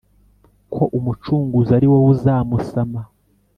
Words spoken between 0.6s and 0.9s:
ko